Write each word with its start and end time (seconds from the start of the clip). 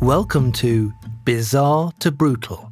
Welcome 0.00 0.52
to 0.52 0.92
Bizarre 1.24 1.90
to 1.98 2.12
Brutal, 2.12 2.70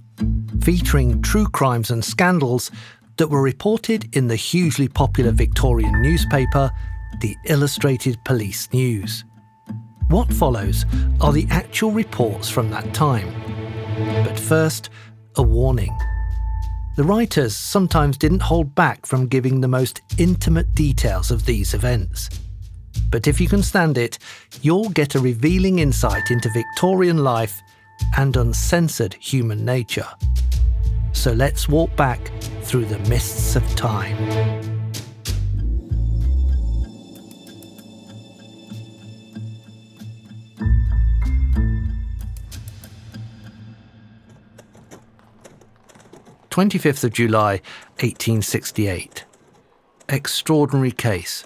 featuring 0.63 1.21
true 1.23 1.49
crimes 1.49 1.91
and 1.91 2.05
scandals 2.05 2.71
that 3.17 3.27
were 3.27 3.43
reported 3.43 4.15
in 4.17 4.29
the 4.29 4.37
hugely 4.37 4.87
popular 4.87 5.33
Victorian 5.33 6.01
newspaper, 6.01 6.71
the 7.21 7.35
Illustrated 7.47 8.17
Police 8.25 8.73
News. 8.73 9.25
What 10.07 10.33
follows 10.33 10.87
are 11.21 11.33
the 11.33 11.49
actual 11.51 11.91
reports 11.91 12.49
from 12.49 12.71
that 12.71 12.95
time. 12.95 13.35
But 14.25 14.39
first, 14.39 14.91
a 15.35 15.43
warning. 15.43 15.99
The 16.97 17.03
writers 17.03 17.57
sometimes 17.57 18.17
didn't 18.17 18.43
hold 18.43 18.77
back 18.77 19.05
from 19.05 19.27
giving 19.27 19.61
the 19.61 19.69
most 19.69 20.01
intimate 20.17 20.77
details 20.77 21.33
of 21.33 21.45
these 21.45 21.75
events. 21.75 22.31
But 23.11 23.27
if 23.27 23.41
you 23.41 23.49
can 23.49 23.63
stand 23.63 23.99
it, 23.99 24.19
you'll 24.63 24.91
get 24.91 25.15
a 25.15 25.21
revealing 25.21 25.79
insight 25.79 26.31
into 26.31 26.51
Victorian 26.51 27.19
life 27.25 27.61
and 28.17 28.37
uncensored 28.37 29.15
human 29.15 29.65
nature. 29.65 30.09
So 31.13 31.33
let's 31.33 31.69
walk 31.69 31.97
back 31.97 32.31
through 32.63 32.85
the 32.85 32.99
mists 33.09 33.57
of 33.57 33.65
time. 33.75 34.17
Twenty 46.51 46.79
fifth 46.79 47.05
of 47.05 47.13
July, 47.13 47.61
eighteen 48.01 48.41
sixty 48.41 48.89
eight. 48.89 49.25
Extraordinary 50.09 50.93
case. 50.93 51.45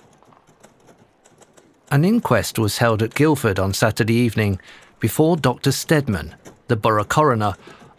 An 1.92 2.04
inquest 2.04 2.56
was 2.56 2.78
held 2.78 3.02
at 3.02 3.14
Guildford 3.14 3.58
on 3.58 3.74
Saturday 3.74 4.14
evening 4.14 4.60
before 5.00 5.36
Dr. 5.36 5.72
Stedman, 5.72 6.36
the 6.68 6.76
borough 6.76 7.02
coroner, 7.02 7.54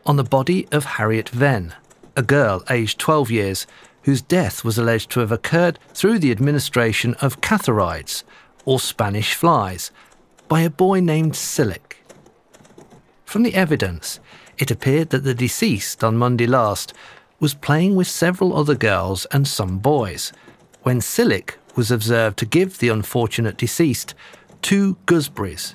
on 0.05 0.15
the 0.15 0.23
body 0.23 0.65
of 0.71 0.85
Harriet 0.85 1.27
Venn, 1.27 1.73
a 2.15 2.23
girl 2.23 2.63
aged 2.69 2.99
12 2.99 3.29
years 3.29 3.67
whose 4.03 4.21
death 4.21 4.63
was 4.63 4.77
alleged 4.77 5.11
to 5.11 5.19
have 5.19 5.31
occurred 5.31 5.77
through 5.93 6.19
the 6.19 6.31
administration 6.31 7.15
of 7.15 7.41
cantharides, 7.41 8.23
or 8.63 8.79
Spanish 8.79 9.33
flies, 9.33 9.91
by 10.47 10.61
a 10.61 10.69
boy 10.69 11.01
named 11.01 11.33
Sillick. 11.33 11.97
From 13.25 13.43
the 13.43 13.55
evidence, 13.55 14.21
it 14.57 14.71
appeared 14.71 15.09
that 15.09 15.25
the 15.25 15.33
deceased 15.33 16.01
on 16.01 16.15
Monday 16.15 16.47
last 16.47 16.93
was 17.41 17.53
playing 17.53 17.97
with 17.97 18.07
several 18.07 18.55
other 18.55 18.75
girls 18.75 19.25
and 19.33 19.45
some 19.45 19.79
boys 19.79 20.31
when 20.83 21.01
Sillick 21.01 21.55
was 21.75 21.91
observed 21.91 22.37
to 22.37 22.45
give 22.45 22.79
the 22.79 22.89
unfortunate 22.89 23.57
deceased 23.57 24.13
two 24.61 24.97
gooseberries, 25.05 25.73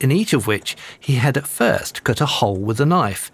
in 0.00 0.12
each 0.12 0.32
of 0.32 0.46
which 0.46 0.76
he 0.98 1.14
had 1.14 1.36
at 1.36 1.46
first 1.46 2.04
cut 2.04 2.20
a 2.20 2.26
hole 2.26 2.56
with 2.56 2.80
a 2.80 2.86
knife 2.86 3.30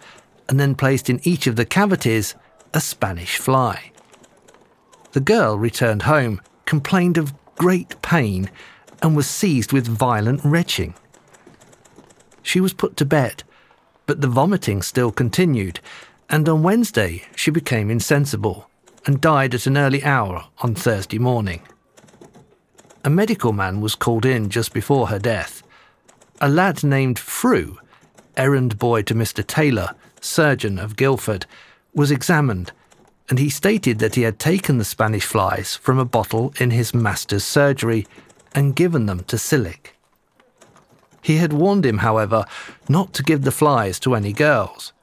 and 0.47 0.59
then 0.59 0.75
placed 0.75 1.09
in 1.09 1.19
each 1.23 1.47
of 1.47 1.55
the 1.55 1.65
cavities 1.65 2.35
a 2.73 2.81
Spanish 2.81 3.37
fly. 3.37 3.91
The 5.13 5.21
girl 5.21 5.57
returned 5.57 6.03
home, 6.03 6.41
complained 6.65 7.17
of 7.17 7.33
great 7.55 8.01
pain, 8.01 8.49
and 9.01 9.15
was 9.15 9.27
seized 9.27 9.71
with 9.71 9.87
violent 9.87 10.41
retching. 10.43 10.93
She 12.43 12.59
was 12.59 12.73
put 12.73 12.97
to 12.97 13.05
bed, 13.05 13.43
but 14.05 14.21
the 14.21 14.27
vomiting 14.27 14.81
still 14.81 15.11
continued, 15.11 15.79
and 16.29 16.47
on 16.49 16.63
Wednesday 16.63 17.23
she 17.35 17.49
became 17.49 17.89
insensible 17.89 18.69
and 19.05 19.21
died 19.21 19.53
at 19.55 19.67
an 19.67 19.77
early 19.77 20.03
hour 20.03 20.45
on 20.59 20.75
Thursday 20.75 21.19
morning 21.19 21.61
a 23.05 23.09
medical 23.09 23.53
man 23.53 23.81
was 23.81 23.93
called 23.93 24.25
in 24.25 24.49
just 24.49 24.73
before 24.73 25.07
her 25.07 25.19
death. 25.19 25.61
A 26.41 26.49
lad 26.49 26.83
named 26.83 27.19
Frew, 27.19 27.77
errand 28.35 28.79
boy 28.79 29.03
to 29.03 29.13
Mr. 29.13 29.45
Taylor, 29.45 29.93
surgeon 30.19 30.79
of 30.79 30.95
Guildford, 30.95 31.45
was 31.93 32.09
examined, 32.09 32.71
and 33.29 33.37
he 33.37 33.47
stated 33.47 33.99
that 33.99 34.15
he 34.15 34.23
had 34.23 34.39
taken 34.39 34.79
the 34.79 34.83
Spanish 34.83 35.23
flies 35.23 35.75
from 35.75 35.99
a 35.99 36.03
bottle 36.03 36.51
in 36.59 36.71
his 36.71 36.95
master's 36.95 37.43
surgery 37.43 38.07
and 38.55 38.75
given 38.75 39.05
them 39.05 39.23
to 39.25 39.35
Sillick. 39.35 39.93
He 41.21 41.37
had 41.37 41.53
warned 41.53 41.85
him, 41.85 41.99
however, 41.99 42.43
not 42.89 43.13
to 43.13 43.23
give 43.23 43.43
the 43.43 43.51
flies 43.51 43.99
to 43.99 44.15
any 44.15 44.33
girls. 44.33 44.93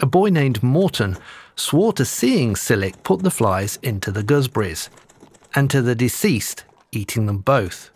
A 0.00 0.06
boy 0.06 0.28
named 0.28 0.62
Morton 0.62 1.16
swore 1.56 1.94
to 1.94 2.04
seeing 2.04 2.54
Sillick 2.56 3.02
put 3.04 3.22
the 3.22 3.30
flies 3.30 3.78
into 3.82 4.12
the 4.12 4.22
gooseberries, 4.22 4.90
and 5.54 5.70
to 5.70 5.80
the 5.80 5.94
deceased 5.94 6.64
eating 6.92 7.26
them 7.26 7.38
both. 7.38 7.90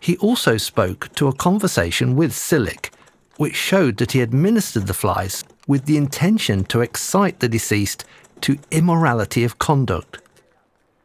He 0.00 0.16
also 0.18 0.56
spoke 0.56 1.12
to 1.14 1.28
a 1.28 1.34
conversation 1.34 2.16
with 2.16 2.32
Sillick, 2.32 2.90
which 3.36 3.56
showed 3.56 3.96
that 3.96 4.12
he 4.12 4.20
administered 4.20 4.86
the 4.86 4.94
flies 4.94 5.44
with 5.66 5.86
the 5.86 5.96
intention 5.96 6.64
to 6.64 6.80
excite 6.80 7.40
the 7.40 7.48
deceased 7.48 8.04
to 8.42 8.58
immorality 8.70 9.44
of 9.44 9.58
conduct. 9.58 10.20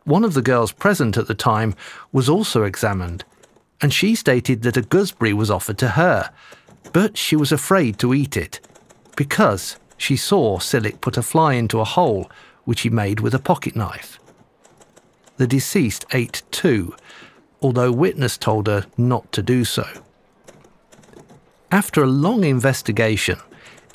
One 0.04 0.24
of 0.24 0.34
the 0.34 0.42
girls 0.42 0.72
present 0.72 1.18
at 1.18 1.28
the 1.28 1.36
time 1.36 1.76
was 2.12 2.30
also 2.30 2.64
examined, 2.64 3.24
and 3.82 3.94
she 3.94 4.16
stated 4.16 4.62
that 4.62 4.78
a 4.78 4.82
gooseberry 4.82 5.34
was 5.34 5.52
offered 5.52 5.78
to 5.80 5.90
her, 5.90 6.32
but 6.94 7.18
she 7.18 7.36
was 7.36 7.52
afraid 7.52 7.98
to 8.00 8.14
eat 8.14 8.36
it 8.38 8.60
because 9.16 9.78
she 9.98 10.16
saw 10.16 10.58
Sillick 10.58 11.02
put 11.02 11.18
a 11.18 11.24
fly 11.24 11.54
into 11.54 11.80
a 11.80 11.86
hole 11.86 12.30
which 12.64 12.82
he 12.82 12.90
made 12.90 13.20
with 13.20 13.34
a 13.34 13.40
pocket 13.40 13.76
knife 13.76 14.20
the 15.38 15.48
deceased 15.48 16.06
ate 16.14 16.44
two, 16.52 16.96
although 17.62 17.92
witness 17.92 18.38
told 18.38 18.68
her 18.68 18.86
not 18.98 19.32
to 19.32 19.42
do 19.42 19.66
so. 19.66 19.86
After 21.72 22.04
a 22.04 22.08
long 22.08 22.44
investigation, 22.44 23.40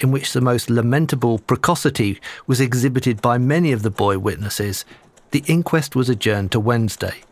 in 0.00 0.10
which 0.10 0.32
the 0.32 0.40
most 0.40 0.70
lamentable 0.70 1.38
precocity 1.38 2.20
was 2.46 2.60
exhibited 2.60 3.20
by 3.22 3.38
many 3.38 3.72
of 3.72 3.82
the 3.82 3.90
boy 3.90 4.18
witnesses, 4.18 4.84
the 5.30 5.44
inquest 5.46 5.96
was 5.96 6.08
adjourned 6.08 6.52
to 6.52 6.60
Wednesday. 6.60 7.22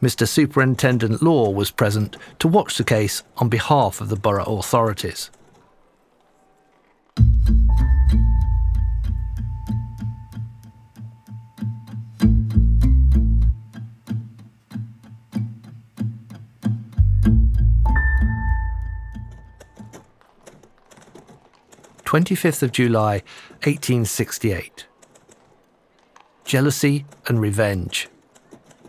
Mr. 0.00 0.28
Superintendent 0.28 1.22
Law 1.22 1.50
was 1.50 1.70
present 1.70 2.16
to 2.38 2.46
watch 2.46 2.78
the 2.78 2.84
case 2.84 3.22
on 3.38 3.48
behalf 3.48 4.00
of 4.00 4.08
the 4.08 4.16
borough 4.16 4.58
authorities. 4.58 5.30
25th 22.08 22.62
of 22.62 22.72
July, 22.72 23.22
1868. 23.64 24.86
Jealousy 26.46 27.04
and 27.26 27.38
revenge. 27.38 28.08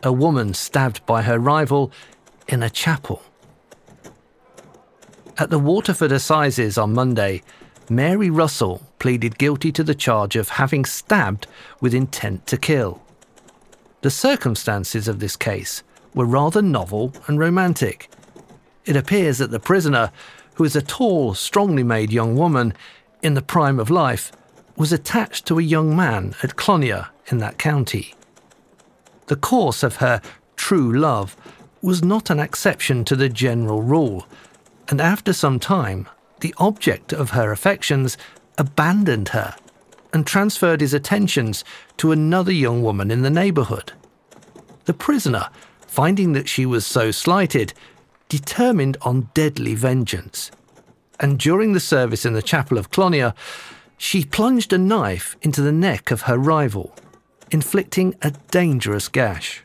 A 0.03 0.13
woman 0.13 0.53
stabbed 0.53 1.05
by 1.05 1.23
her 1.23 1.37
rival 1.37 1.91
in 2.47 2.63
a 2.63 2.69
chapel. 2.69 3.21
At 5.37 5.49
the 5.49 5.59
Waterford 5.59 6.13
Assizes 6.13 6.77
on 6.77 6.93
Monday, 6.93 7.43
Mary 7.89 8.29
Russell 8.29 8.87
pleaded 8.99 9.37
guilty 9.37 9.73
to 9.73 9.83
the 9.83 9.93
charge 9.93 10.37
of 10.37 10.47
having 10.47 10.85
stabbed 10.85 11.45
with 11.81 11.93
intent 11.93 12.47
to 12.47 12.57
kill. 12.57 13.01
The 13.99 14.11
circumstances 14.11 15.09
of 15.09 15.19
this 15.19 15.35
case 15.35 15.83
were 16.15 16.23
rather 16.23 16.61
novel 16.61 17.11
and 17.27 17.37
romantic. 17.37 18.09
It 18.85 18.95
appears 18.95 19.39
that 19.39 19.51
the 19.51 19.59
prisoner, 19.59 20.13
who 20.53 20.63
is 20.63 20.77
a 20.77 20.81
tall, 20.81 21.33
strongly 21.33 21.83
made 21.83 22.13
young 22.13 22.37
woman, 22.37 22.73
in 23.21 23.33
the 23.33 23.41
prime 23.41 23.79
of 23.79 23.89
life, 23.89 24.31
was 24.75 24.93
attached 24.93 25.45
to 25.45 25.59
a 25.59 25.63
young 25.63 25.95
man 25.95 26.33
at 26.41 26.55
Clonea 26.55 27.09
in 27.27 27.39
that 27.39 27.57
county. 27.57 28.13
The 29.27 29.35
course 29.35 29.83
of 29.83 29.97
her 29.97 30.21
true 30.55 30.91
love 30.91 31.35
was 31.81 32.03
not 32.03 32.29
an 32.29 32.39
exception 32.39 33.05
to 33.05 33.15
the 33.15 33.29
general 33.29 33.81
rule, 33.81 34.27
and 34.87 34.99
after 34.99 35.33
some 35.33 35.59
time, 35.59 36.07
the 36.39 36.55
object 36.57 37.13
of 37.13 37.31
her 37.31 37.51
affections 37.51 38.17
abandoned 38.57 39.29
her 39.29 39.55
and 40.13 40.25
transferred 40.25 40.81
his 40.81 40.93
attentions 40.93 41.63
to 41.97 42.11
another 42.11 42.51
young 42.51 42.81
woman 42.81 43.11
in 43.11 43.21
the 43.21 43.29
neighbourhood. 43.29 43.91
The 44.85 44.93
prisoner, 44.93 45.49
finding 45.81 46.33
that 46.33 46.49
she 46.49 46.65
was 46.65 46.85
so 46.85 47.11
slighted, 47.11 47.73
determined 48.27 48.97
on 49.01 49.29
deadly 49.33 49.75
vengeance 49.75 50.51
and 51.19 51.39
during 51.39 51.73
the 51.73 51.79
service 51.79 52.25
in 52.25 52.33
the 52.33 52.41
chapel 52.41 52.77
of 52.77 52.91
Clonea, 52.91 53.35
she 53.97 54.23
plunged 54.23 54.71
a 54.71 54.77
knife 54.77 55.35
into 55.41 55.61
the 55.61 55.71
neck 55.71 56.11
of 56.11 56.21
her 56.21 56.37
rival, 56.37 56.95
inflicting 57.51 58.15
a 58.21 58.31
dangerous 58.51 59.07
gash. 59.07 59.63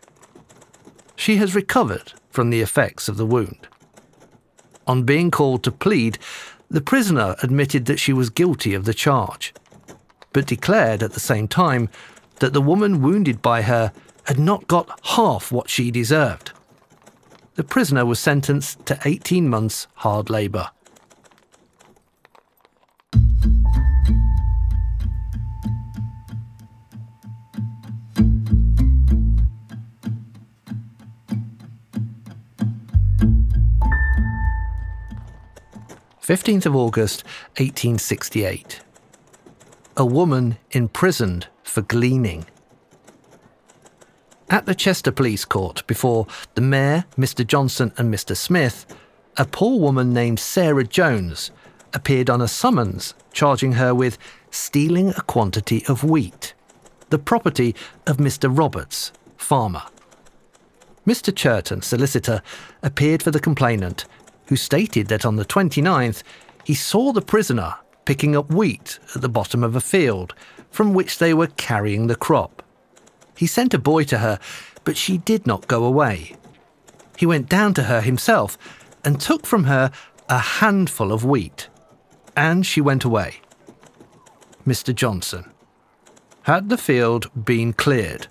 She 1.16 1.36
has 1.36 1.54
recovered 1.54 2.12
from 2.30 2.50
the 2.50 2.60
effects 2.60 3.08
of 3.08 3.16
the 3.16 3.26
wound. 3.26 3.68
On 4.86 5.04
being 5.04 5.30
called 5.30 5.62
to 5.64 5.72
plead, 5.72 6.18
the 6.68 6.80
prisoner 6.80 7.36
admitted 7.42 7.86
that 7.86 8.00
she 8.00 8.12
was 8.12 8.30
guilty 8.30 8.74
of 8.74 8.84
the 8.84 8.94
charge, 8.94 9.54
but 10.32 10.46
declared 10.46 11.02
at 11.02 11.12
the 11.12 11.20
same 11.20 11.46
time 11.46 11.88
that 12.40 12.52
the 12.52 12.60
woman 12.60 13.00
wounded 13.00 13.40
by 13.40 13.62
her 13.62 13.92
had 14.24 14.38
not 14.38 14.66
got 14.66 14.98
half 15.10 15.52
what 15.52 15.70
she 15.70 15.90
deserved. 15.90 16.50
the 17.54 17.62
prisoner 17.64 18.04
was 18.04 18.18
sentenced 18.18 18.84
to 18.86 18.98
18 19.04 19.48
months 19.48 19.86
hard 19.94 20.28
labour. 20.28 20.70
15th 36.34 36.66
of 36.66 36.74
August 36.74 37.22
1868. 37.58 38.80
A 39.96 40.04
woman 40.04 40.56
imprisoned 40.72 41.46
for 41.62 41.82
gleaning. 41.82 42.44
At 44.50 44.66
the 44.66 44.74
Chester 44.74 45.12
Police 45.12 45.44
Court, 45.44 45.86
before 45.86 46.26
the 46.56 46.60
Mayor, 46.60 47.04
Mr. 47.16 47.46
Johnson, 47.46 47.92
and 47.96 48.12
Mr. 48.12 48.36
Smith, 48.36 48.84
a 49.36 49.44
poor 49.44 49.78
woman 49.78 50.12
named 50.12 50.40
Sarah 50.40 50.82
Jones 50.82 51.52
appeared 51.92 52.28
on 52.28 52.40
a 52.40 52.48
summons 52.48 53.14
charging 53.32 53.74
her 53.74 53.94
with 53.94 54.18
stealing 54.50 55.10
a 55.10 55.22
quantity 55.22 55.84
of 55.86 56.02
wheat, 56.02 56.52
the 57.10 57.18
property 57.20 57.76
of 58.08 58.16
Mr. 58.16 58.50
Roberts, 58.50 59.12
farmer. 59.36 59.84
Mr. 61.06 61.32
Churton, 61.32 61.80
solicitor, 61.80 62.42
appeared 62.82 63.22
for 63.22 63.30
the 63.30 63.38
complainant 63.38 64.04
who 64.46 64.56
stated 64.56 65.08
that 65.08 65.24
on 65.24 65.36
the 65.36 65.44
29th 65.44 66.22
he 66.64 66.74
saw 66.74 67.12
the 67.12 67.22
prisoner 67.22 67.74
picking 68.04 68.36
up 68.36 68.50
wheat 68.50 68.98
at 69.14 69.22
the 69.22 69.28
bottom 69.28 69.64
of 69.64 69.76
a 69.76 69.80
field 69.80 70.34
from 70.70 70.92
which 70.92 71.18
they 71.18 71.32
were 71.32 71.46
carrying 71.46 72.06
the 72.06 72.16
crop. 72.16 72.62
He 73.36 73.46
sent 73.46 73.74
a 73.74 73.78
boy 73.78 74.04
to 74.04 74.18
her, 74.18 74.38
but 74.84 74.96
she 74.96 75.18
did 75.18 75.46
not 75.46 75.68
go 75.68 75.84
away. 75.84 76.36
He 77.16 77.26
went 77.26 77.48
down 77.48 77.74
to 77.74 77.84
her 77.84 78.00
himself 78.00 78.58
and 79.04 79.20
took 79.20 79.46
from 79.46 79.64
her 79.64 79.90
a 80.28 80.38
handful 80.38 81.12
of 81.12 81.24
wheat, 81.24 81.68
and 82.36 82.66
she 82.66 82.80
went 82.80 83.04
away. 83.04 83.36
Mr. 84.66 84.94
Johnson. 84.94 85.50
Had 86.42 86.68
the 86.68 86.78
field 86.78 87.30
been 87.44 87.72
cleared? 87.72 88.26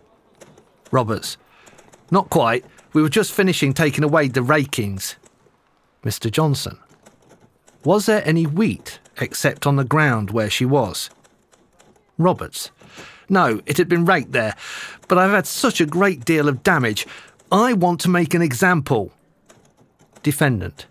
Roberts. 0.91 1.37
Not 2.11 2.29
quite. 2.29 2.65
We 2.93 3.01
were 3.01 3.09
just 3.09 3.31
finishing 3.31 3.73
taking 3.73 4.03
away 4.03 4.27
the 4.27 4.43
rakings. 4.43 5.15
Mr. 6.03 6.29
Johnson. 6.31 6.77
Was 7.83 8.05
there 8.05 8.25
any 8.25 8.45
wheat 8.45 8.99
except 9.19 9.67
on 9.67 9.75
the 9.75 9.83
ground 9.83 10.31
where 10.31 10.49
she 10.49 10.65
was? 10.65 11.09
Roberts. 12.17 12.71
No, 13.29 13.61
it 13.65 13.77
had 13.77 13.89
been 13.89 14.05
raked 14.05 14.31
there, 14.31 14.55
but 15.07 15.17
I've 15.17 15.31
had 15.31 15.47
such 15.47 15.81
a 15.81 15.85
great 15.85 16.23
deal 16.25 16.47
of 16.47 16.63
damage. 16.63 17.07
I 17.51 17.73
want 17.73 17.99
to 18.01 18.09
make 18.09 18.33
an 18.33 18.41
example. 18.41 19.11
Defendant. 20.21 20.85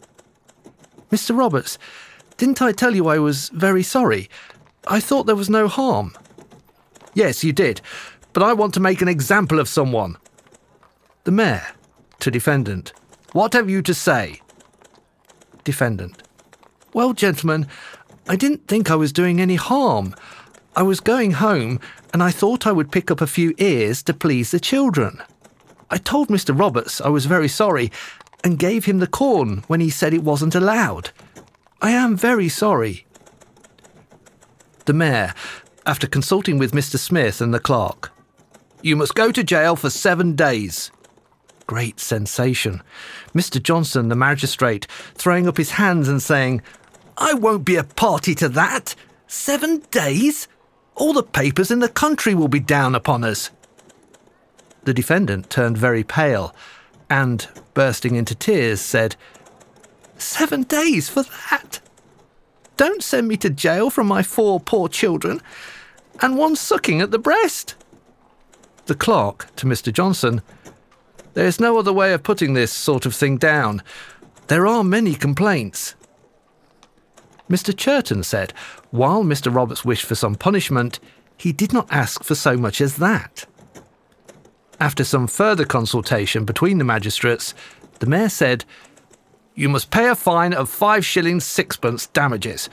Mr. 1.10 1.36
Roberts, 1.36 1.78
didn't 2.36 2.62
I 2.62 2.72
tell 2.72 2.94
you 2.94 3.08
I 3.08 3.18
was 3.18 3.48
very 3.50 3.82
sorry? 3.82 4.28
I 4.86 5.00
thought 5.00 5.24
there 5.24 5.36
was 5.36 5.50
no 5.50 5.68
harm. 5.68 6.14
Yes, 7.14 7.44
you 7.44 7.52
did, 7.52 7.80
but 8.32 8.42
I 8.42 8.52
want 8.52 8.74
to 8.74 8.80
make 8.80 9.00
an 9.00 9.08
example 9.08 9.60
of 9.60 9.68
someone. 9.68 10.16
The 11.24 11.32
Mayor. 11.32 11.66
To 12.20 12.30
defendant. 12.30 12.92
What 13.32 13.52
have 13.54 13.70
you 13.70 13.82
to 13.82 13.94
say? 13.94 14.41
Defendant. 15.64 16.22
Well, 16.92 17.12
gentlemen, 17.12 17.66
I 18.28 18.36
didn't 18.36 18.66
think 18.68 18.90
I 18.90 18.96
was 18.96 19.12
doing 19.12 19.40
any 19.40 19.56
harm. 19.56 20.14
I 20.76 20.82
was 20.82 21.00
going 21.00 21.32
home 21.32 21.80
and 22.12 22.22
I 22.22 22.30
thought 22.30 22.66
I 22.66 22.72
would 22.72 22.92
pick 22.92 23.10
up 23.10 23.20
a 23.20 23.26
few 23.26 23.54
ears 23.58 24.02
to 24.04 24.14
please 24.14 24.50
the 24.50 24.60
children. 24.60 25.22
I 25.90 25.98
told 25.98 26.28
Mr. 26.28 26.58
Roberts 26.58 27.00
I 27.00 27.08
was 27.08 27.26
very 27.26 27.48
sorry 27.48 27.90
and 28.44 28.58
gave 28.58 28.84
him 28.84 28.98
the 28.98 29.06
corn 29.06 29.64
when 29.66 29.80
he 29.80 29.90
said 29.90 30.14
it 30.14 30.24
wasn't 30.24 30.54
allowed. 30.54 31.10
I 31.80 31.90
am 31.90 32.16
very 32.16 32.48
sorry. 32.48 33.06
The 34.86 34.92
Mayor, 34.92 35.34
after 35.86 36.06
consulting 36.06 36.58
with 36.58 36.72
Mr. 36.72 36.98
Smith 36.98 37.40
and 37.40 37.52
the 37.52 37.60
clerk, 37.60 38.12
You 38.82 38.96
must 38.96 39.14
go 39.14 39.30
to 39.30 39.44
jail 39.44 39.76
for 39.76 39.90
seven 39.90 40.34
days 40.34 40.90
great 41.66 42.00
sensation. 42.00 42.82
Mr. 43.34 43.62
Johnson, 43.62 44.08
the 44.08 44.16
magistrate, 44.16 44.86
throwing 45.14 45.46
up 45.46 45.56
his 45.56 45.72
hands 45.72 46.08
and 46.08 46.22
saying, 46.22 46.62
I 47.16 47.34
won't 47.34 47.64
be 47.64 47.76
a 47.76 47.84
party 47.84 48.34
to 48.36 48.48
that. 48.50 48.94
Seven 49.26 49.82
days? 49.90 50.48
All 50.94 51.12
the 51.12 51.22
papers 51.22 51.70
in 51.70 51.78
the 51.78 51.88
country 51.88 52.34
will 52.34 52.48
be 52.48 52.60
down 52.60 52.94
upon 52.94 53.24
us. 53.24 53.50
The 54.84 54.94
defendant 54.94 55.48
turned 55.48 55.78
very 55.78 56.04
pale 56.04 56.54
and, 57.08 57.46
bursting 57.74 58.16
into 58.16 58.34
tears, 58.34 58.80
said, 58.80 59.16
Seven 60.18 60.62
days 60.62 61.08
for 61.08 61.22
that? 61.22 61.80
Don't 62.76 63.02
send 63.02 63.28
me 63.28 63.36
to 63.38 63.50
jail 63.50 63.90
from 63.90 64.06
my 64.06 64.22
four 64.22 64.58
poor 64.58 64.88
children, 64.88 65.40
and 66.20 66.36
one 66.36 66.56
sucking 66.56 67.00
at 67.00 67.10
the 67.10 67.18
breast. 67.18 67.74
The 68.86 68.94
clerk, 68.94 69.54
to 69.56 69.66
Mr. 69.66 69.92
Johnson, 69.92 70.42
there's 71.34 71.60
no 71.60 71.78
other 71.78 71.92
way 71.92 72.12
of 72.12 72.22
putting 72.22 72.54
this 72.54 72.72
sort 72.72 73.06
of 73.06 73.14
thing 73.14 73.36
down. 73.36 73.82
There 74.48 74.66
are 74.66 74.84
many 74.84 75.14
complaints. 75.14 75.94
Mr. 77.48 77.76
Churton 77.76 78.22
said, 78.22 78.52
while 78.90 79.24
Mr. 79.24 79.54
Roberts 79.54 79.84
wished 79.84 80.04
for 80.04 80.14
some 80.14 80.34
punishment, 80.34 81.00
he 81.36 81.52
did 81.52 81.72
not 81.72 81.90
ask 81.90 82.22
for 82.22 82.34
so 82.34 82.56
much 82.56 82.80
as 82.80 82.96
that. 82.96 83.46
After 84.78 85.04
some 85.04 85.26
further 85.26 85.64
consultation 85.64 86.44
between 86.44 86.78
the 86.78 86.84
magistrates, 86.84 87.54
the 88.00 88.06
mayor 88.06 88.28
said, 88.28 88.64
You 89.54 89.68
must 89.68 89.90
pay 89.90 90.08
a 90.08 90.14
fine 90.14 90.52
of 90.52 90.68
five 90.68 91.04
shillings 91.04 91.44
sixpence 91.44 92.06
damages 92.08 92.68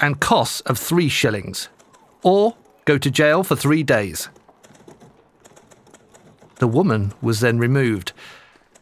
and 0.00 0.20
costs 0.20 0.60
of 0.62 0.78
three 0.78 1.08
shillings, 1.08 1.68
or 2.22 2.56
go 2.84 2.98
to 2.98 3.10
jail 3.10 3.44
for 3.44 3.56
three 3.56 3.82
days. 3.82 4.28
The 6.64 6.68
woman 6.68 7.12
was 7.20 7.40
then 7.40 7.58
removed 7.58 8.14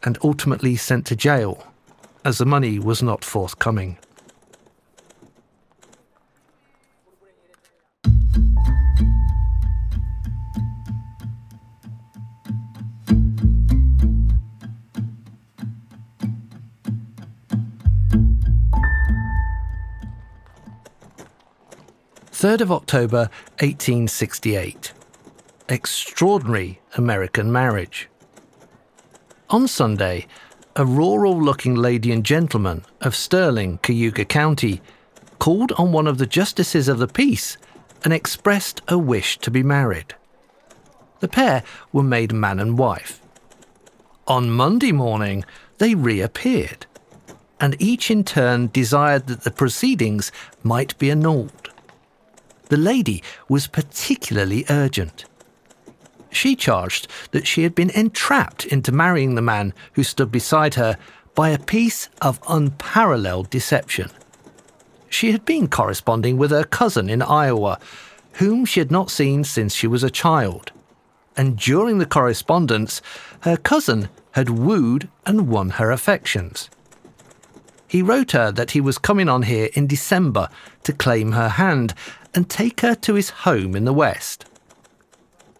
and 0.03 0.17
ultimately 0.23 0.77
sent 0.77 1.05
to 1.07 1.17
jail, 1.17 1.67
as 2.23 2.37
the 2.37 2.45
money 2.45 2.79
was 2.79 3.03
not 3.03 3.25
forthcoming. 3.25 3.97
3rd 22.31 22.61
of 22.61 22.71
October 22.71 23.29
1868 23.59 24.93
extraordinary 25.73 26.79
American 26.97 27.51
marriage. 27.51 28.07
On 29.49 29.67
Sunday, 29.67 30.27
a 30.75 30.85
rural 30.85 31.41
looking 31.41 31.73
lady 31.73 32.11
and 32.11 32.23
gentleman 32.23 32.85
of 33.01 33.15
Sterling, 33.15 33.79
Cayuga 33.81 34.23
County, 34.23 34.83
called 35.39 35.71
on 35.71 35.91
one 35.91 36.05
of 36.05 36.19
the 36.19 36.27
justices 36.27 36.87
of 36.87 36.99
the 36.99 37.07
peace 37.07 37.57
and 38.03 38.13
expressed 38.13 38.81
a 38.87 38.99
wish 38.99 39.39
to 39.39 39.49
be 39.49 39.63
married. 39.63 40.13
The 41.21 41.27
pair 41.27 41.63
were 41.91 42.03
made 42.03 42.33
man 42.33 42.59
and 42.59 42.77
wife. 42.77 43.19
On 44.27 44.51
Monday 44.51 44.91
morning, 44.91 45.43
they 45.79 45.95
reappeared, 45.95 46.85
and 47.59 47.81
each 47.81 48.11
in 48.11 48.23
turn 48.23 48.67
desired 48.67 49.25
that 49.25 49.41
the 49.41 49.49
proceedings 49.49 50.31
might 50.61 50.95
be 50.99 51.09
annulled. 51.09 51.71
The 52.69 52.77
lady 52.77 53.23
was 53.49 53.65
particularly 53.65 54.65
urgent. 54.69 55.25
She 56.33 56.55
charged 56.55 57.07
that 57.31 57.47
she 57.47 57.61
had 57.63 57.75
been 57.75 57.91
entrapped 57.91 58.65
into 58.65 58.91
marrying 58.91 59.35
the 59.35 59.41
man 59.41 59.73
who 59.93 60.03
stood 60.03 60.31
beside 60.31 60.73
her 60.73 60.97
by 61.35 61.49
a 61.49 61.59
piece 61.59 62.09
of 62.21 62.39
unparalleled 62.49 63.49
deception. 63.49 64.09
She 65.09 65.31
had 65.31 65.45
been 65.45 65.67
corresponding 65.67 66.37
with 66.37 66.49
her 66.49 66.63
cousin 66.63 67.07
in 67.07 67.21
Iowa, 67.21 67.79
whom 68.33 68.65
she 68.65 68.79
had 68.79 68.91
not 68.91 69.11
seen 69.11 69.43
since 69.43 69.75
she 69.75 69.85
was 69.85 70.03
a 70.03 70.09
child. 70.09 70.71
And 71.37 71.57
during 71.57 71.99
the 71.99 72.05
correspondence, 72.05 73.01
her 73.41 73.55
cousin 73.55 74.09
had 74.31 74.49
wooed 74.49 75.09
and 75.27 75.47
won 75.47 75.71
her 75.71 75.91
affections. 75.91 76.69
He 77.87 78.01
wrote 78.01 78.31
her 78.31 78.51
that 78.51 78.71
he 78.71 78.81
was 78.81 78.97
coming 78.97 79.29
on 79.29 79.43
here 79.43 79.69
in 79.73 79.85
December 79.85 80.49
to 80.83 80.93
claim 80.93 81.33
her 81.33 81.49
hand 81.49 81.93
and 82.33 82.49
take 82.49 82.81
her 82.81 82.95
to 82.95 83.13
his 83.13 83.29
home 83.29 83.75
in 83.75 83.85
the 83.85 83.93
West. 83.93 84.45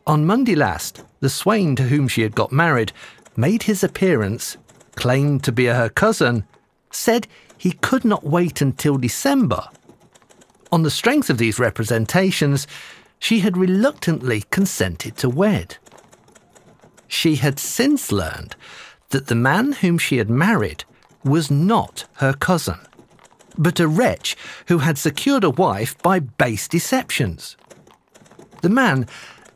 On 0.05 0.25
Monday 0.25 0.55
last, 0.55 1.01
the 1.21 1.29
swain 1.29 1.77
to 1.77 1.83
whom 1.83 2.09
she 2.09 2.23
had 2.23 2.35
got 2.35 2.51
married 2.51 2.91
made 3.37 3.63
his 3.63 3.83
appearance, 3.83 4.57
claimed 4.95 5.43
to 5.45 5.51
be 5.51 5.65
her 5.65 5.87
cousin, 5.87 6.45
said 6.91 7.25
he 7.57 7.71
could 7.71 8.03
not 8.03 8.25
wait 8.25 8.59
until 8.59 8.97
December. 8.97 9.69
On 10.73 10.83
the 10.83 10.91
strength 10.91 11.29
of 11.29 11.37
these 11.37 11.57
representations, 11.57 12.67
she 13.17 13.39
had 13.39 13.55
reluctantly 13.55 14.43
consented 14.49 15.15
to 15.17 15.29
wed. 15.29 15.77
She 17.07 17.35
had 17.35 17.57
since 17.57 18.11
learned 18.11 18.57
that 19.11 19.27
the 19.27 19.35
man 19.35 19.71
whom 19.71 19.97
she 19.97 20.17
had 20.17 20.29
married 20.29 20.83
was 21.23 21.49
not 21.49 22.03
her 22.15 22.33
cousin, 22.33 22.79
but 23.57 23.79
a 23.79 23.87
wretch 23.87 24.35
who 24.67 24.79
had 24.79 24.97
secured 24.97 25.45
a 25.45 25.49
wife 25.49 25.97
by 25.99 26.19
base 26.19 26.67
deceptions. 26.67 27.55
The 28.61 28.69
man 28.69 29.07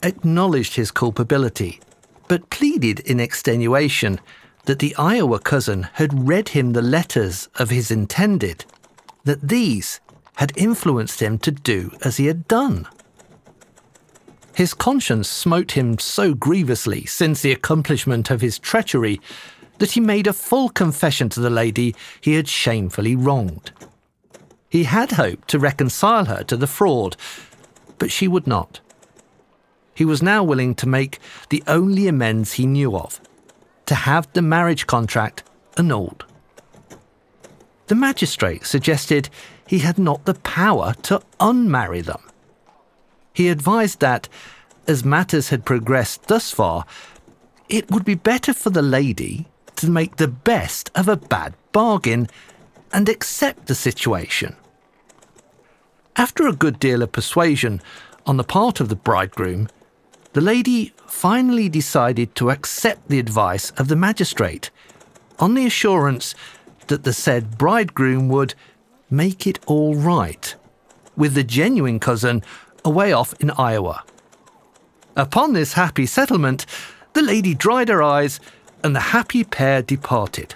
acknowledged 0.04 0.76
his 0.76 0.92
culpability, 0.92 1.80
but 2.28 2.50
pleaded 2.50 3.00
in 3.02 3.20
extenuation 3.20 4.20
that 4.66 4.80
the 4.80 4.96
Iowa 4.98 5.40
cousin 5.40 5.88
had 5.94 6.28
read 6.28 6.50
him 6.50 6.74
the 6.74 6.82
letters 6.82 7.48
of 7.56 7.70
his 7.70 7.90
intended, 7.90 8.66
that 9.24 9.48
these 9.48 10.00
had 10.36 10.52
influenced 10.56 11.22
him 11.22 11.38
to 11.40 11.52
do 11.52 11.92
as 12.04 12.18
he 12.18 12.28
had 12.28 12.48
done. 12.48 12.88
His 14.54 14.74
conscience 14.74 15.30
smote 15.30 15.72
him 15.72 16.00
so 16.00 16.34
grievously 16.34 17.06
since 17.06 17.42
the 17.42 17.52
accomplishment 17.52 18.30
of 18.30 18.42
his 18.42 18.58
treachery 18.60 19.22
that 19.78 19.92
he 19.92 20.00
made 20.00 20.28
a 20.28 20.34
full 20.34 20.70
confession 20.70 21.30
to 21.30 21.40
the 21.40 21.50
lady 21.50 21.96
he 22.20 22.34
had 22.34 22.48
shamefully 22.48 23.16
wronged. 23.16 23.72
He 24.70 24.84
had 24.84 25.12
hoped 25.14 25.48
to 25.50 25.60
reconcile 25.60 26.26
her 26.26 26.44
to 26.44 26.58
the 26.58 26.68
fraud, 26.68 27.16
but 28.00 28.12
she 28.12 28.28
would 28.28 28.48
not. 28.48 28.80
He 29.98 30.06
was 30.06 30.22
now 30.22 30.44
willing 30.44 30.76
to 30.76 30.88
make 30.88 31.18
the 31.50 31.64
only 31.66 32.08
amends 32.08 32.54
he 32.54 32.68
knew 32.68 32.96
of 32.96 33.20
to 33.88 33.96
have 33.96 34.32
the 34.34 34.44
marriage 34.44 34.86
contract 34.86 35.42
annulled. 35.76 36.24
The 37.88 37.96
magistrate 37.96 38.64
suggested 38.64 39.30
he 39.66 39.80
had 39.80 39.98
not 39.98 40.26
the 40.26 40.36
power 40.36 40.94
to 41.02 41.24
unmarry 41.40 42.06
them. 42.06 42.22
He 43.34 43.50
advised 43.50 44.00
that, 44.02 44.30
as 44.88 45.04
matters 45.04 45.50
had 45.50 45.66
progressed 45.66 46.28
thus 46.28 46.52
far, 46.52 46.86
it 47.68 47.90
would 47.90 48.06
be 48.06 48.14
better 48.14 48.54
for 48.54 48.70
the 48.70 48.84
lady 48.84 49.48
to 49.78 49.90
make 49.90 50.18
the 50.18 50.28
best 50.28 50.92
of 50.94 51.08
a 51.08 51.18
bad 51.18 51.56
bargain 51.72 52.28
and 52.94 53.10
accept 53.10 53.66
the 53.66 53.74
situation. 53.74 54.56
After 56.16 56.48
a 56.48 56.54
good 56.54 56.78
deal 56.78 57.02
of 57.02 57.12
persuasion 57.12 57.82
on 58.28 58.38
the 58.38 58.44
part 58.44 58.80
of 58.80 58.90
the 58.90 58.96
bridegroom, 58.96 59.70
the 60.38 60.44
lady 60.44 60.94
finally 61.08 61.68
decided 61.68 62.36
to 62.36 62.52
accept 62.52 63.08
the 63.08 63.18
advice 63.18 63.72
of 63.72 63.88
the 63.88 63.96
magistrate 63.96 64.70
on 65.40 65.56
the 65.56 65.66
assurance 65.66 66.36
that 66.90 67.04
the 67.04 67.12
said 67.12 67.58
bridegroom 67.58 68.30
would 68.30 68.54
make 69.10 69.48
it 69.48 69.58
all 69.66 69.96
right 69.96 70.54
with 71.16 71.34
the 71.34 71.44
genuine 71.44 72.00
cousin 72.00 72.44
away 72.86 73.12
off 73.12 73.34
in 73.40 73.50
Iowa. 73.50 74.04
Upon 75.16 75.54
this 75.54 75.74
happy 75.74 76.06
settlement, 76.06 76.68
the 77.14 77.24
lady 77.24 77.56
dried 77.56 77.90
her 77.90 78.04
eyes 78.04 78.40
and 78.84 78.96
the 78.96 79.10
happy 79.18 79.44
pair 79.44 79.82
departed. 79.82 80.54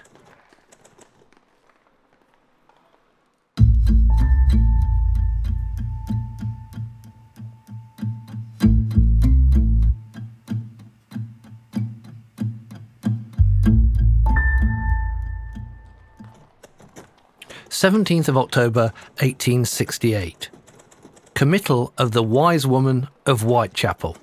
17th 17.82 18.28
of 18.28 18.38
October 18.38 18.94
1868. 19.22 20.52
Committal 21.34 21.92
of 21.98 22.12
the 22.12 22.22
Wise 22.22 22.68
Woman 22.68 23.08
of 23.26 23.42
Whitechapel. 23.42 24.18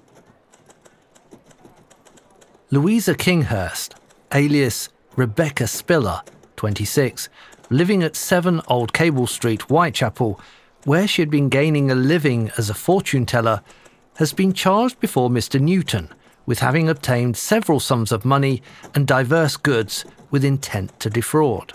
Louisa 2.71 3.17
Kinghurst, 3.17 3.97
alias 4.33 4.91
Rebecca 5.17 5.67
Spiller, 5.67 6.23
26, 6.55 7.29
living 7.69 8.05
at 8.05 8.15
7 8.15 8.63
Old 8.69 8.93
Cable 8.93 9.27
Street, 9.27 9.63
Whitechapel, 9.63 10.41
where 10.85 11.09
she 11.09 11.21
had 11.21 11.29
been 11.29 11.49
gaining 11.49 11.91
a 11.91 11.97
living 11.97 12.53
as 12.59 12.71
a 12.71 12.75
fortune 12.75 13.27
teller, 13.27 13.61
has 14.19 14.33
been 14.33 14.53
charged 14.53 15.01
before 15.01 15.31
Mr. 15.31 15.61
Newton 15.61 16.11
with 16.47 16.61
having 16.61 16.89
obtained 16.89 17.37
several 17.37 17.81
sums 17.81 18.13
of 18.13 18.25
money 18.25 18.63
and 18.95 19.05
diverse 19.05 19.57
goods 19.57 20.05
with 20.31 20.45
intent 20.45 21.01
to 21.01 21.11
defraud. 21.11 21.73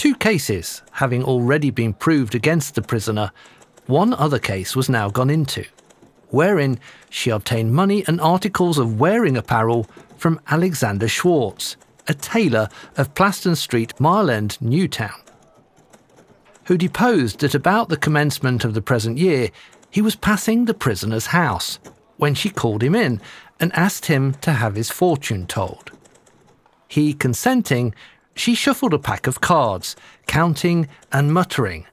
Two 0.00 0.14
cases 0.14 0.80
having 0.92 1.22
already 1.22 1.68
been 1.68 1.92
proved 1.92 2.34
against 2.34 2.74
the 2.74 2.80
prisoner, 2.80 3.32
one 3.84 4.14
other 4.14 4.38
case 4.38 4.74
was 4.74 4.88
now 4.88 5.10
gone 5.10 5.28
into, 5.28 5.66
wherein 6.30 6.80
she 7.10 7.28
obtained 7.28 7.74
money 7.74 8.02
and 8.06 8.18
articles 8.18 8.78
of 8.78 8.98
wearing 8.98 9.36
apparel 9.36 9.86
from 10.16 10.40
Alexander 10.48 11.06
Schwartz, 11.06 11.76
a 12.08 12.14
tailor 12.14 12.70
of 12.96 13.12
Plaston 13.14 13.54
Street, 13.54 13.92
Mile 14.00 14.30
End, 14.30 14.56
Newtown, 14.62 15.20
who 16.64 16.78
deposed 16.78 17.40
that 17.40 17.54
about 17.54 17.90
the 17.90 17.98
commencement 17.98 18.64
of 18.64 18.72
the 18.72 18.80
present 18.80 19.18
year 19.18 19.50
he 19.90 20.00
was 20.00 20.16
passing 20.16 20.64
the 20.64 20.72
prisoner's 20.72 21.26
house 21.26 21.78
when 22.16 22.34
she 22.34 22.48
called 22.48 22.82
him 22.82 22.94
in 22.94 23.20
and 23.60 23.70
asked 23.74 24.06
him 24.06 24.32
to 24.36 24.52
have 24.52 24.76
his 24.76 24.88
fortune 24.88 25.46
told. 25.46 25.90
He 26.88 27.12
consenting, 27.12 27.94
she 28.40 28.54
shuffled 28.54 28.94
a 28.94 28.98
pack 28.98 29.26
of 29.26 29.42
cards, 29.42 29.94
counting 30.26 30.88
and 31.12 31.32
muttering, 31.32 31.86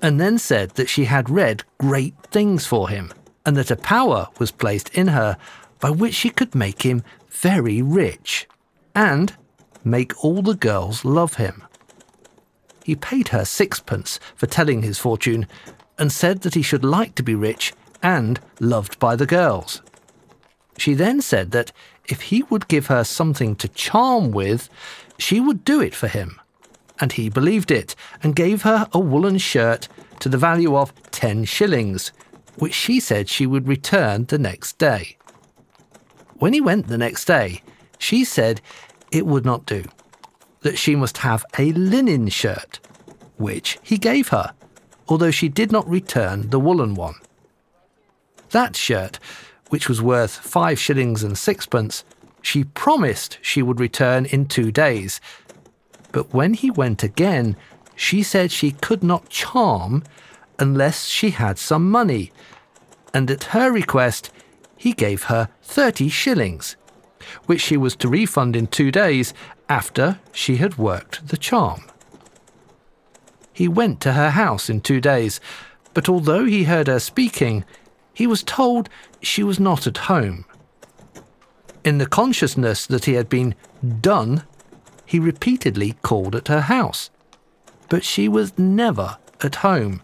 and 0.00 0.20
then 0.20 0.36
said 0.36 0.70
that 0.70 0.88
she 0.88 1.04
had 1.04 1.30
read 1.30 1.62
great 1.78 2.14
things 2.24 2.66
for 2.66 2.88
him, 2.88 3.12
and 3.46 3.56
that 3.56 3.70
a 3.70 3.76
power 3.76 4.26
was 4.38 4.50
placed 4.50 4.88
in 4.90 5.06
her 5.06 5.36
by 5.78 5.90
which 5.90 6.14
she 6.14 6.28
could 6.28 6.56
make 6.56 6.82
him 6.82 7.04
very 7.30 7.80
rich, 7.80 8.48
and 8.96 9.34
make 9.84 10.24
all 10.24 10.42
the 10.42 10.56
girls 10.56 11.04
love 11.04 11.34
him. 11.34 11.62
He 12.84 12.96
paid 12.96 13.28
her 13.28 13.44
sixpence 13.44 14.18
for 14.34 14.46
telling 14.46 14.82
his 14.82 14.98
fortune, 14.98 15.46
and 15.98 16.10
said 16.10 16.40
that 16.40 16.54
he 16.54 16.62
should 16.62 16.84
like 16.84 17.14
to 17.14 17.22
be 17.22 17.36
rich 17.36 17.72
and 18.02 18.40
loved 18.58 18.98
by 18.98 19.14
the 19.14 19.26
girls. 19.26 19.80
She 20.78 20.94
then 20.94 21.20
said 21.20 21.52
that 21.52 21.70
if 22.06 22.22
he 22.22 22.42
would 22.44 22.68
give 22.68 22.86
her 22.86 23.04
something 23.04 23.56
to 23.56 23.68
charm 23.68 24.30
with, 24.32 24.68
she 25.18 25.40
would 25.40 25.64
do 25.64 25.80
it 25.80 25.94
for 25.94 26.08
him. 26.08 26.40
And 27.00 27.12
he 27.12 27.28
believed 27.28 27.70
it 27.70 27.94
and 28.22 28.36
gave 28.36 28.62
her 28.62 28.88
a 28.92 28.98
woolen 28.98 29.38
shirt 29.38 29.88
to 30.20 30.28
the 30.28 30.38
value 30.38 30.76
of 30.76 30.92
10 31.10 31.44
shillings, 31.44 32.12
which 32.56 32.74
she 32.74 33.00
said 33.00 33.28
she 33.28 33.46
would 33.46 33.66
return 33.66 34.26
the 34.26 34.38
next 34.38 34.78
day. 34.78 35.16
When 36.36 36.52
he 36.52 36.60
went 36.60 36.88
the 36.88 36.98
next 36.98 37.24
day, 37.24 37.62
she 37.98 38.24
said 38.24 38.60
it 39.10 39.26
would 39.26 39.44
not 39.44 39.66
do, 39.66 39.84
that 40.60 40.78
she 40.78 40.96
must 40.96 41.18
have 41.18 41.44
a 41.58 41.72
linen 41.72 42.28
shirt, 42.28 42.80
which 43.36 43.78
he 43.82 43.96
gave 43.96 44.28
her, 44.28 44.52
although 45.08 45.30
she 45.30 45.48
did 45.48 45.72
not 45.72 45.88
return 45.88 46.50
the 46.50 46.60
woolen 46.60 46.94
one. 46.94 47.14
That 48.50 48.76
shirt, 48.76 49.18
which 49.72 49.88
was 49.88 50.02
worth 50.02 50.36
five 50.36 50.78
shillings 50.78 51.22
and 51.22 51.38
sixpence, 51.38 52.04
she 52.42 52.62
promised 52.62 53.38
she 53.40 53.62
would 53.62 53.80
return 53.80 54.26
in 54.26 54.44
two 54.44 54.70
days. 54.70 55.18
But 56.12 56.34
when 56.34 56.52
he 56.52 56.70
went 56.70 57.02
again, 57.02 57.56
she 57.96 58.22
said 58.22 58.52
she 58.52 58.72
could 58.72 59.02
not 59.02 59.30
charm 59.30 60.04
unless 60.58 61.06
she 61.06 61.30
had 61.30 61.58
some 61.58 61.90
money, 61.90 62.30
and 63.14 63.30
at 63.30 63.44
her 63.44 63.72
request, 63.72 64.30
he 64.76 64.92
gave 64.92 65.22
her 65.24 65.48
30 65.62 66.10
shillings, 66.10 66.76
which 67.46 67.62
she 67.62 67.78
was 67.78 67.96
to 67.96 68.10
refund 68.10 68.54
in 68.54 68.66
two 68.66 68.90
days 68.90 69.32
after 69.70 70.20
she 70.32 70.56
had 70.56 70.76
worked 70.76 71.28
the 71.28 71.38
charm. 71.38 71.80
He 73.54 73.68
went 73.68 74.02
to 74.02 74.12
her 74.12 74.32
house 74.32 74.68
in 74.68 74.82
two 74.82 75.00
days, 75.00 75.40
but 75.94 76.10
although 76.10 76.44
he 76.44 76.64
heard 76.64 76.88
her 76.88 77.00
speaking, 77.00 77.64
he 78.14 78.26
was 78.26 78.42
told 78.42 78.88
she 79.20 79.42
was 79.42 79.58
not 79.58 79.86
at 79.86 79.98
home. 79.98 80.44
In 81.84 81.98
the 81.98 82.06
consciousness 82.06 82.86
that 82.86 83.06
he 83.06 83.14
had 83.14 83.28
been 83.28 83.54
done, 84.00 84.44
he 85.04 85.18
repeatedly 85.18 85.94
called 86.02 86.34
at 86.34 86.48
her 86.48 86.62
house. 86.62 87.10
But 87.88 88.04
she 88.04 88.28
was 88.28 88.56
never 88.58 89.18
at 89.42 89.56
home, 89.56 90.02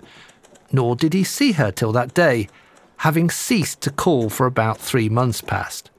nor 0.73 0.97
did 0.97 1.15
he 1.15 1.25
see 1.25 1.53
her 1.53 1.71
till 1.71 1.93
that 1.93 2.15
day, 2.15 2.49
having 2.99 3.31
ceased 3.31 3.81
to 3.83 3.91
call 3.91 4.29
for 4.29 4.47
about 4.47 4.79
three 4.79 5.09
months 5.09 5.41
past. 5.41 5.91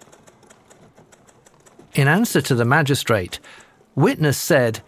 In 1.96 2.08
answer 2.08 2.42
to 2.42 2.56
the 2.56 2.66
magistrate, 2.66 3.40
witness 3.96 4.38
said, 4.38 4.82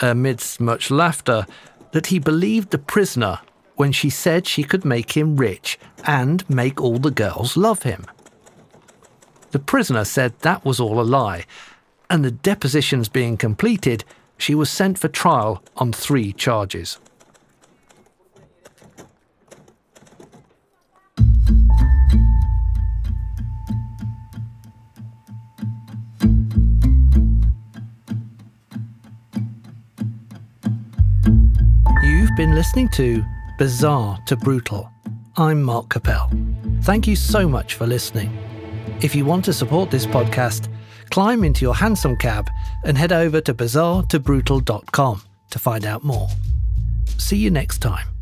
amidst 0.00 0.60
much 0.60 0.90
laughter, 0.90 1.46
that 1.92 2.06
he 2.06 2.18
believed 2.18 2.70
the 2.70 2.78
prisoner 2.78 3.40
when 3.76 3.92
she 3.92 4.10
said 4.10 4.46
she 4.46 4.64
could 4.64 4.84
make 4.84 5.12
him 5.12 5.36
rich 5.36 5.78
and 6.04 6.48
make 6.50 6.80
all 6.80 6.98
the 6.98 7.10
girls 7.10 7.56
love 7.56 7.84
him. 7.84 8.04
The 9.52 9.58
prisoner 9.58 10.04
said 10.04 10.38
that 10.40 10.64
was 10.64 10.80
all 10.80 11.00
a 11.00 11.02
lie, 11.02 11.44
and 12.10 12.24
the 12.24 12.30
depositions 12.30 13.08
being 13.08 13.36
completed, 13.36 14.04
she 14.36 14.54
was 14.54 14.70
sent 14.70 14.98
for 14.98 15.08
trial 15.08 15.62
on 15.76 15.92
three 15.92 16.32
charges. 16.32 16.98
been 32.36 32.54
listening 32.54 32.86
to 32.86 33.24
Bizarre 33.58 34.18
to 34.26 34.36
Brutal. 34.36 34.90
I'm 35.38 35.62
Mark 35.62 35.88
Capel. 35.88 36.30
Thank 36.82 37.06
you 37.06 37.16
so 37.16 37.48
much 37.48 37.74
for 37.74 37.86
listening. 37.86 38.36
If 39.00 39.14
you 39.14 39.24
want 39.24 39.46
to 39.46 39.52
support 39.54 39.90
this 39.90 40.04
podcast, 40.04 40.68
climb 41.10 41.42
into 41.42 41.64
your 41.64 41.74
hansom 41.74 42.16
cab 42.16 42.50
and 42.84 42.98
head 42.98 43.12
over 43.12 43.40
to 43.40 43.54
bizarretobrutal.com 43.54 45.22
to 45.50 45.58
find 45.58 45.86
out 45.86 46.04
more. 46.04 46.28
See 47.16 47.38
you 47.38 47.50
next 47.50 47.78
time. 47.78 48.15